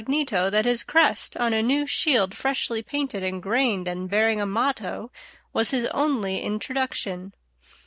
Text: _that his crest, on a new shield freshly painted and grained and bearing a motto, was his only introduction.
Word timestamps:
_that 0.51 0.65
his 0.65 0.81
crest, 0.83 1.37
on 1.37 1.53
a 1.53 1.61
new 1.61 1.85
shield 1.85 2.33
freshly 2.35 2.81
painted 2.81 3.21
and 3.21 3.39
grained 3.43 3.87
and 3.87 4.09
bearing 4.09 4.41
a 4.41 4.47
motto, 4.47 5.11
was 5.53 5.69
his 5.69 5.85
only 5.93 6.39
introduction. 6.39 7.35